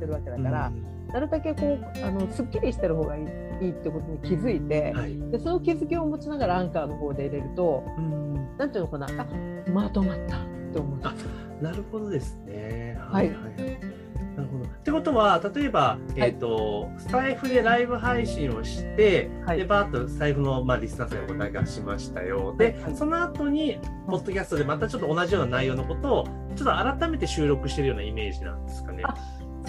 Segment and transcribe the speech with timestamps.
[0.00, 0.72] てるわけだから、
[1.12, 3.24] なるだけこうあのすっきりしてる方がいい
[3.60, 10.40] いいってことに気づいて、はい、でその気づきを持ちながらアンカーの方で入れると、うん、なんていうのかなあまとまったっ
[10.72, 11.62] て思う。
[11.62, 12.98] なるほどですね。
[12.98, 14.00] はい、はい、はい
[14.36, 14.64] なるほど。
[14.64, 22.54] ってことは例えば、えーと、はい、スタイフでライブ配信をして、はい、でバーッとスタイフの、まあ、リスナーさんにお答えしましたよ。
[22.56, 26.24] で、はい、その後にポッドキャストでまたちょっと同じような内容のことを
[26.56, 29.02] ちょっと改めて収録してるようなイメージなんですかね。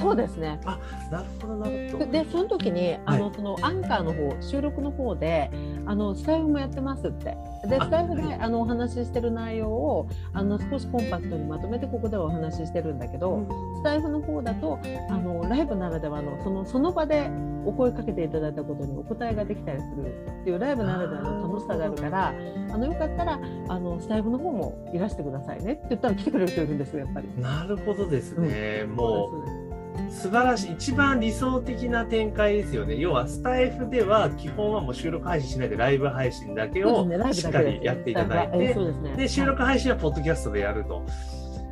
[0.02, 0.60] そうですね。
[0.66, 0.80] あ、
[1.12, 2.06] なるほどなるほど。
[2.06, 5.52] でその時にあの、はい、そのアンカーの方収録の方で
[5.86, 7.38] あのスタイフもやってますって。
[7.68, 13.48] でスタイフであのお話ししてる内容をあの少しコンパクトにまとめてここではお話ししてるんだけど、うん、
[13.78, 17.30] スタイフの方だとあのライブならではのそのその場で
[17.66, 23.40] お声かけていただいたことにお答えができたりするっていうライブならではの楽しさがあるからあのよかったら
[23.70, 27.30] あのスタイフの方もいらしてくださいねって言ったら来てくれる人いるんですよやっぱり。
[27.38, 29.61] なるほどですね、うん、もう
[30.10, 30.72] 素晴らしい。
[30.74, 32.96] 一番理想的な展開ですよね。
[32.98, 38.78] 要はスタイフでは基本はもう収録配信しないでライブ配信だけをしっかりやっていただいて
[39.18, 41.06] で、収録配信はポッドキャストでやると、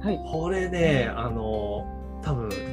[0.02, 1.86] はい、これねあの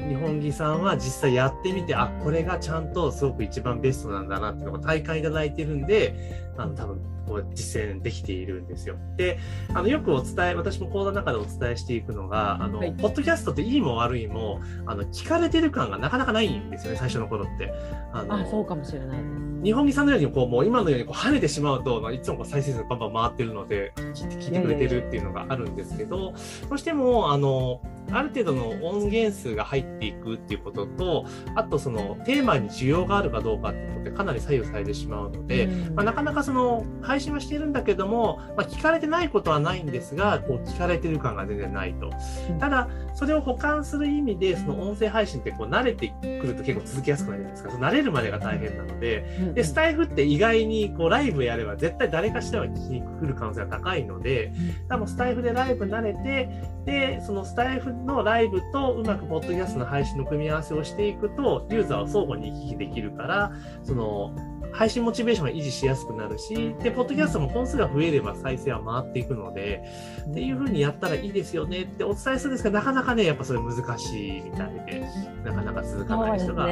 [0.09, 8.97] 日本木さんは実際やってみてあこれがちゃんとすごく一番ベストなんだなっていうのが体感いただいてるんであの多分こう実践できているんですよ。
[9.17, 9.39] で、
[9.75, 17.73] あのよくお伝え、私も講座の中でお伝えしていくのが、あの、はい、ポッドキャストっていいも悪いも、あの、聞かれてる感がなかなかないんですよね、最初の頃って。
[18.12, 19.19] あのあそうかもしれない。
[19.62, 26.34] 日本木さんのようにこうもう今のようにこう跳ねてしまうと、まあ、いつもこう再生数バンバン回ってるので聞いて聞いてくれてるっていうのがあるんですけど
[26.69, 42.11] どうしてもあのある程度の音源数が入っていくっていうこととあとそのテーマに需要があるかどうかっていうことでかなり左右されてしまうので、うん、まあ、なかなかその配信はしてるんだけども、まあ、聞かれてないことはないんですがこう聞かれてる感が全然ないと。
[42.59, 47.87] ただそれを補完する意味でその音声配信ってこう慣れてくると結構続きやすくなるじゃないですか。
[47.87, 49.25] 慣れるまでが大変なので。
[49.55, 54.53] でスタイフって意外にこうライブやれば絶対誰かしらは聞きに来る可能性が高いので
[54.89, 56.49] 多分スタイフでライブ慣れて
[56.84, 63.53] でそのスタイフのライブとうまくポッドキャストの配信の組み合わせをしていくとユーザーは相互に行き来できるから
[63.83, 64.34] その
[64.77, 69.83] 配信モチベーションが維持しやすくなるし、で、ポッドキャストも本数が増えれば再生は回っていくので、
[70.29, 75.07] っていうふうにやったらいいですよねってお伝えするんですが、なかなかね、やっぱそれ難しいみたいで、
[75.45, 76.67] なかなか続かない人が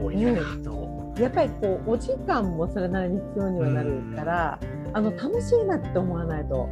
[0.00, 1.12] 多いなと。
[1.18, 4.60] やっぱりこうお時間もそれなりに必要にはなるから、
[4.92, 6.68] あの楽しいなって思わないと、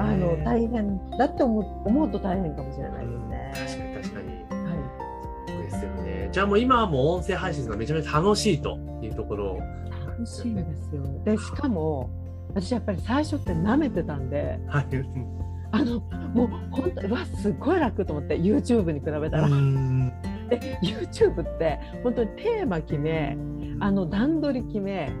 [0.00, 3.52] あの大変だって思う思うと大変かもしれないですね。
[3.54, 4.28] 確かに確かに。
[4.28, 5.48] はい。
[5.48, 6.28] そうですよね。
[6.32, 8.78] じゃあもう今はもう音声配信がめちゃめちゃ楽しいと。
[9.04, 9.58] いうところ、
[10.06, 11.02] 楽しいんですよ。
[11.24, 12.10] でしかも
[12.48, 14.86] 私やっぱり最初って舐めてたんで、はい、
[15.72, 16.00] あの
[16.34, 19.48] もう本当うわすごい楽と思って YouTube に比べたら。
[20.48, 23.36] で YouTube って本当にテーマ決め
[23.78, 25.12] あの段取り決め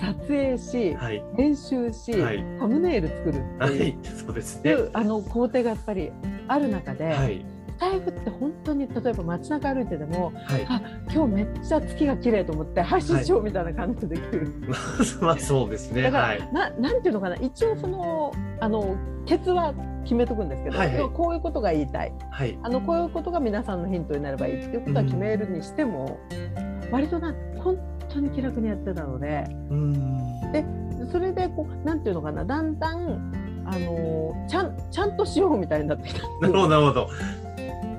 [0.00, 6.12] 撮影し、はい、編集し、はい、サムネイル作るっていう,、はい、そうですね、あの工程がやっぱり
[6.46, 7.44] ある中で、はい。
[7.78, 10.82] タイフって本当に例えば街中歩いてでも、はい、あ
[11.12, 16.02] 今日めっちゃ月が綺麗と思って配信しようみたいな感じでできる、はい、まあそうですね。
[16.02, 19.72] だから、はい、ななんていうのかな一応そのあのケツは
[20.02, 27.78] 決めとくんですけど、はいはい、こういうことが言いたい、はい、あのこういうことが皆さんのヒントになればいいっていうことは決めるにしても、うん、割とな本
[28.08, 30.64] 当に気楽にやってたので、うん、で
[31.10, 32.44] それでこうなんていうのかな。
[32.44, 33.32] だんだん
[33.66, 37.08] あのちゃんちゃんとしようみたいになってきたなるほどなるほど。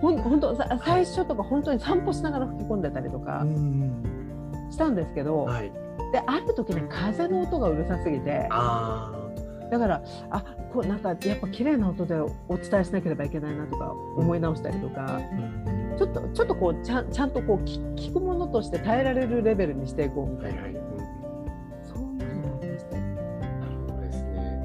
[0.01, 3.45] ほん本当最初とか本当に散歩しながら吹き込んでたりとか
[4.71, 5.71] したんですけど、はい、
[6.11, 8.49] である時ね風の音がうるさすぎて。
[9.69, 10.43] だからあ
[10.73, 20.61] こうなんかやっぱ綺麗な音でお伝えしなければいけないなとか思い直したりとか、うん、ちょっとちょっとこうちゃんちゃんとこう聞くものとして耐えられるレベルにしていこうみたいな。
[20.61, 20.88] はいはい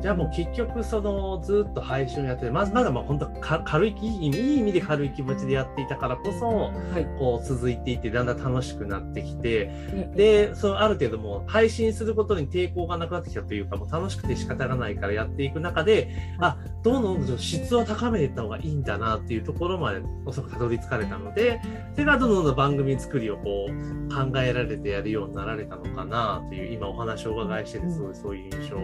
[0.04, 9.70] じゃあもう結局そのずっと配信をやってまずまだまあ本当軽いいい意味で軽い気持ちでやっていたからこそ、はい、こう続いていってだんだん楽しくなってきて、
[10.14, 21.62] でそのある程度もう配信することに抵抗がなくなってきたというかもう楽しくて仕方がないからやっていく中であどんどんどん質を高めていった方がいいんだなっていうところまでおそらくたどり着かれたので
[21.94, 28.81] それがどんどんどん番組作りをこう考えられてやるようになられたのかなという今お話をお伺いしててすごいそういう印象を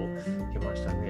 [0.50, 1.09] 受けましたね。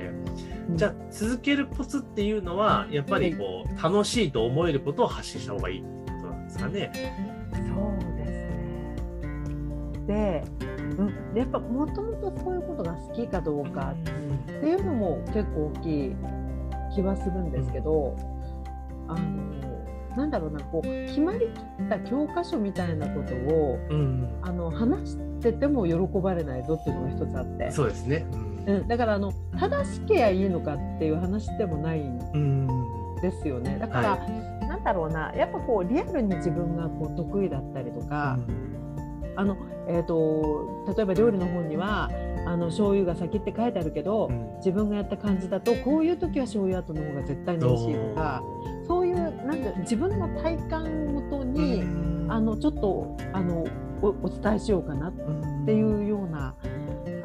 [0.74, 6.92] じゃあ続けるコツっていうのはやっぱりこう楽しいと思えることを発信した方がいいってことなんですかね。
[7.52, 8.96] そうですね。
[10.06, 10.44] で、
[10.98, 16.16] うん、やっぱもともとそういうことが好きかどうかっていうのも結構大きい
[16.94, 18.16] 気はするんですけど、
[19.08, 19.50] あの
[20.16, 27.70] なんだろうなこう決まりきった教科書みたいなことを、うん、あの話してても喜ばれないぞっていうのが一つあって。
[27.70, 28.26] そうですね、
[28.66, 33.76] うん、うん、だからあの正しけやいいのかっていう話でもないんですよね。
[33.78, 34.16] だから、は
[34.62, 35.32] い、なんだろうな。
[35.34, 38.38] やっぱこうリアルに自分がこう得意だったりとか、
[39.36, 42.10] あのえーと、例えば料理の本には
[42.46, 48.42] あの醤油が先って書いてあるけど、うん、自分がやった感じだとこういう時は醤油後の方が絶対に美味しいとか
[48.86, 51.82] そういうなんか自分の体感をもとに、
[52.28, 53.66] あのちょっとあの
[54.00, 55.12] おお伝えしようかなっ
[55.66, 56.54] ていうような。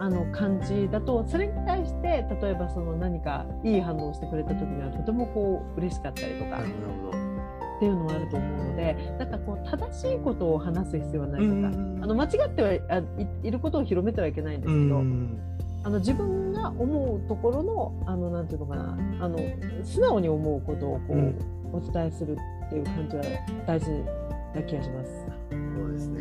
[0.06, 6.62] あの感じだとそれに対して例えばその何かいい反応をしてくれた時にはとてもこう嬉しかったりとか。
[7.76, 11.68] っていうのはあると思うのでなんかこう正しいことを話す必要はないとか、
[12.04, 13.02] あの間違ってはいあ
[13.44, 15.00] いることを広めてはいけないんですけど、
[15.84, 19.38] あの自分が思うところのあのなんていうのかなあの
[19.84, 22.38] 素直に思うことをこう、お伝えする
[22.68, 23.24] っていう感じは
[23.68, 23.92] 大事
[24.56, 25.65] な気がします。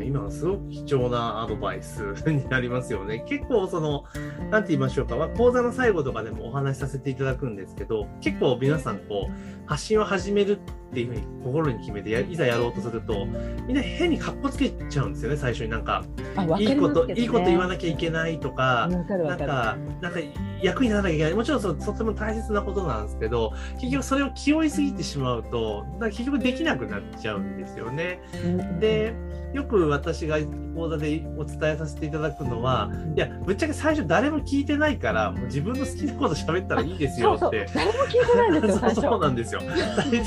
[0.05, 3.25] 今はすごく貴重なアドバイスになりますよね。
[3.27, 4.05] 結構その、
[4.51, 9.33] なんて言いましょうか、まあ、講座の最後とかでもお話しさせていただくんですけど、結構皆さんこう、
[9.67, 13.27] 発信を始めるっていうふうに心に決めてや、いざやろうとすると、
[13.67, 16.05] みんな変にかっこつけちゃうんですよね、最初になんか、
[16.59, 19.07] いいこと、いいこと言わなきゃいけないとか、なん
[19.39, 20.19] か、なんか
[20.63, 21.35] 役にならなきゃいけない。
[21.35, 28.21] もちろんそとても大切なことなんですけど、結局それを気負いすぎてしまうと、結局できなくなっちゃうんですよね。
[28.81, 29.15] で、
[29.55, 30.37] よく私が
[30.75, 37.67] 講座でお伝えさせていただくのは、いや、ぶっちゃけ最初誰も聞いてないから、もう自分の好きなこと喋ったらいいですよって。
[37.73, 38.91] 誰も聞いてないんですよ。
[39.11, 39.61] そうなんですよ。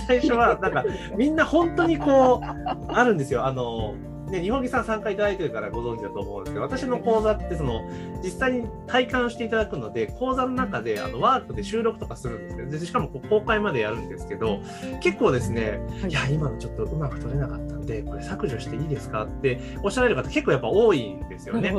[0.08, 0.86] 最初は、なんか、
[1.18, 3.46] みんな本当にこう、あるんですよ。
[3.46, 3.96] あの、
[4.30, 7.82] ね、日本木さん参加いただいてるからご存知だと思うんですけど、私の講座ってその、
[8.24, 14.60] 実際に体感していただくので、講座の中であのワークで収録とかするんですけど、でしかも公開までやるんですけど、
[15.02, 21.74] 結構ですね、はい、いや、今のちょっとうまく撮れなかったんで、これ削除していいですかっておっしゃられる方結構やっぱ多いんですよね。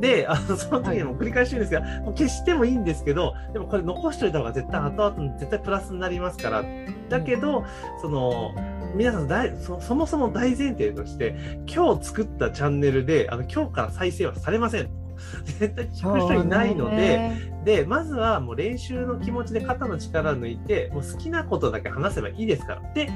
[0.00, 6.64] で、あのその時にも繰り返し言うんですが、はい、消してもいいんですけど、でもこれ残しておいた方が絶対後々絶対プラスになりますから、
[7.08, 7.64] だけど、
[8.00, 8.52] その、
[8.94, 11.34] 皆さん大そそもそも大前提として
[11.66, 14.88] 今日作ったチャンネルであの今日から再生はされません。
[15.58, 22.92] 絶対聞く人いないので、で、まずはもう練習の気持ちで肩の力抜いて、もう好きなことだけ話せばいいですから。
[22.92, 23.10] で、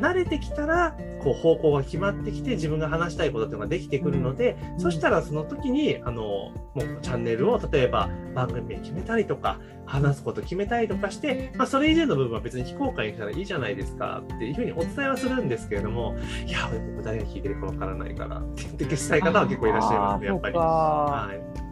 [0.00, 20.54] 慣れてきたら、こう方向が決まってきて、自分が話したいことっていうのができてくるので、そしたらその時に、あの、もうチャンネルを例えば番組名決めたりとか、話すこと決めたりとかして、まあ、それ以前の部分は別に非公開にしたらいいじゃないですかっていうふうにお伝えはするんですけれども、いや、僕誰が聞いてるかわからないからって言って消したい方は結構いらっしゃいますね、やっぱり。
[20.56, 21.65] はい。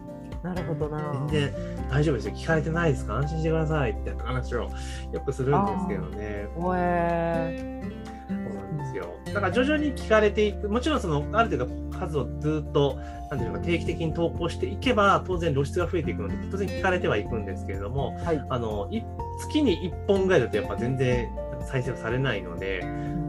[0.45, 1.27] なるほどな。
[1.31, 1.55] 全然
[1.91, 2.35] 大丈夫ですよ。
[2.35, 3.17] 聞かれてないですか？
[3.17, 4.71] 安心してくださいって話を
[5.13, 6.49] よくするんですけどね。
[6.57, 7.83] おえ
[8.29, 9.07] そうなんですよ。
[9.25, 12.99] だから徐々に聞かれていく、もちろんそのある程度数をずっと
[13.31, 18.91] なんていうか定期的に投稿していけば当然露出が増えていくので当然聞かれてはいくんですけれども、はい、あの
[19.41, 21.29] 月に1本ぐらいだとやっぱ全然
[21.67, 22.85] 再生されないので。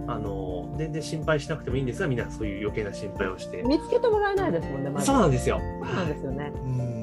[0.07, 6.94] あの全然心配しなくてもいいんですがみんなそういう余計な心配をして見つけてもらえないですもんね、ま、そうなんですよそうなんですよね、うん、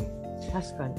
[0.52, 0.94] 確かに。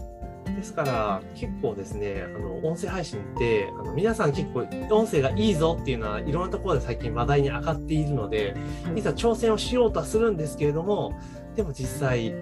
[0.55, 8.55] ですから結構ですねあの音声配信ってあの皆さん結構音声がいいぞっていうのはいろんなところで最近話題に上がっているので
[8.95, 11.17] いざ挑戦をしようとはするんですけれども
[11.55, 12.33] でも実際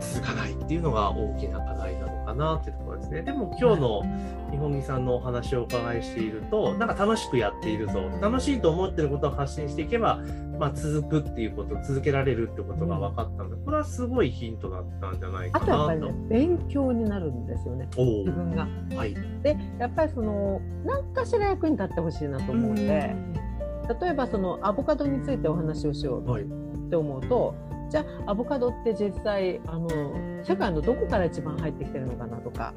[0.00, 1.81] 続かないっていうのが大きな課題な
[2.22, 3.22] のかなっていうところですね。
[3.22, 4.02] でも今日の
[4.50, 10.20] 日本木さんのお話をお伺いしていると、なんか楽しくやっているぞ、楽しいと思ってることを発信していけば、
[10.58, 15.72] まあ、続くっていうこと、続けられるってことが分かったので、これはすごいヒントだったんじゃないかなと。
[15.72, 18.68] あとやっぱりね、勉強になるんですよね、自分が。
[18.96, 23.16] はい、で、やっぱりその、何かしら役に立ってほしいなと思うんで、
[24.00, 29.86] 例えばそのアボカドについてお話をしようって思うと、はいじゃあアボカドって実際あの
[30.42, 32.72] 世界のどこから一番入ってきてるのかなとか。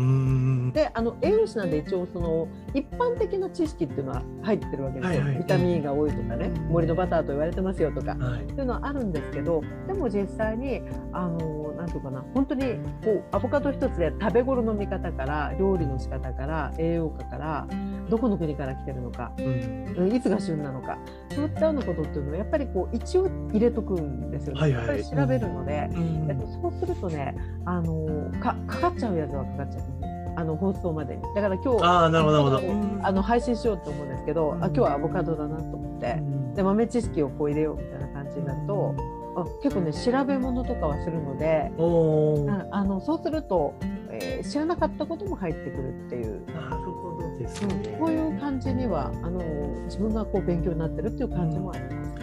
[0.73, 10.81] であの栄養士なんで一応その一般的な知識っていうのは入ってるわけですよ、はいはい、ビタミン E が多いとかね森のバターと言われてますよとか、はい、っていうのはあるんですけどでも実際に
[11.13, 17.67] あのなんていうかな本当にこうアボカド一つで食べ頃の見方から料理の仕方から栄養価から
[18.09, 20.97] どこの国から来てるのか、うん、いつが旬なのか
[21.33, 24.61] そういったようなことっていうのはやっぱりこう一応入れとくんですよね。
[24.61, 25.03] はいはい。
[25.03, 27.35] 調べるので、うん、えっと、そうするとね
[27.65, 29.83] あのかかかっちゃうやつはかかっちゃう。
[30.37, 31.21] あの放送までに。
[31.33, 32.61] だから今日あなるほど
[33.03, 38.95] あの配信しようと思うんですけど、うん、あ今日はアボカドだなと思って、うん、で豆知識をこう入れようみたいな感じになると、
[39.37, 41.71] あ結構ね調べ物とかはするので
[42.71, 43.75] あのそうすると、
[44.21, 46.45] えー、知らなかったことも入ってくるっていう。
[46.47, 49.39] なるほどですね、うん、こういう感じにはあの
[49.85, 52.15] 自分がこう勉強になってるっていう感じもあります。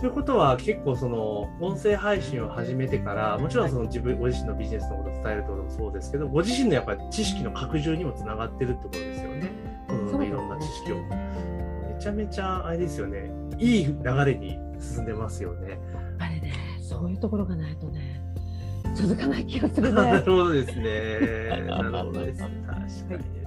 [0.00, 9.50] ということは結構その音声配信を始めてからもちろんその自分ご自身のビジネスのことを伝えるってこともそうですけどご自身のやっぱり知識の拡充にもつながってるってことですよね。
[9.86, 10.96] このいろんな知識を。
[10.96, 15.70] めちゃめちゃあれですよねいい流れに進んでますよね。
[15.70, 15.78] やっ
[16.18, 18.20] ぱりねそういうところがないとね
[18.94, 19.94] 続かない気がするね。
[19.94, 21.64] なるほどですね。
[21.66, 22.48] なるほどですね。
[22.66, 23.41] 確かに。